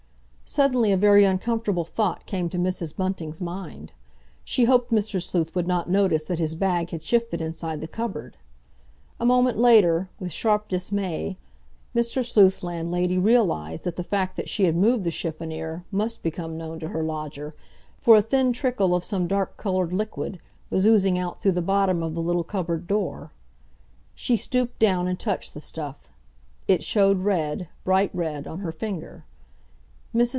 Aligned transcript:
Suddenly 0.53 0.91
a 0.91 0.97
very 0.97 1.23
uncomfortable 1.23 1.85
thought 1.85 2.25
came 2.25 2.49
to 2.49 2.57
Mrs. 2.57 2.97
Bunting's 2.97 3.39
mind. 3.39 3.93
She 4.43 4.65
hoped 4.65 4.91
Mr. 4.91 5.21
Sleuth 5.23 5.55
would 5.55 5.65
not 5.65 5.89
notice 5.89 6.25
that 6.25 6.39
his 6.39 6.55
bag 6.55 6.89
had 6.89 7.01
shifted 7.01 7.41
inside 7.41 7.79
the 7.79 7.87
cupboard. 7.87 8.35
A 9.17 9.25
moment 9.25 9.57
later, 9.59 10.09
with 10.19 10.33
sharp 10.33 10.67
dismay, 10.67 11.37
Mr. 11.95 12.21
Sleuth's 12.21 12.63
landlady 12.63 13.17
realised 13.17 13.85
that 13.85 13.95
the 13.95 14.03
fact 14.03 14.35
that 14.35 14.49
she 14.49 14.65
had 14.65 14.75
moved 14.75 15.05
the 15.05 15.09
chiffonnier 15.09 15.85
must 15.89 16.21
become 16.21 16.57
known 16.57 16.79
to 16.79 16.89
her 16.89 17.01
lodger, 17.01 17.55
for 17.97 18.17
a 18.17 18.21
thin 18.21 18.51
trickle 18.51 18.93
of 18.93 19.05
some 19.05 19.27
dark 19.27 19.55
coloured 19.55 19.93
liquid 19.93 20.37
was 20.69 20.85
oozing 20.85 21.17
out 21.17 21.43
though 21.43 21.51
the 21.51 21.61
bottom 21.61 22.03
of 22.03 22.13
the 22.13 22.21
little 22.21 22.43
cupboard 22.43 22.87
door. 22.87 23.31
She 24.13 24.35
stooped 24.35 24.79
down 24.79 25.07
and 25.07 25.17
touched 25.17 25.53
the 25.53 25.61
stuff. 25.61 26.09
It 26.67 26.83
showed 26.83 27.19
red, 27.19 27.69
bright 27.85 28.11
red, 28.13 28.47
on 28.47 28.59
her 28.59 28.73
finger. 28.73 29.23
Mrs. 29.23 29.29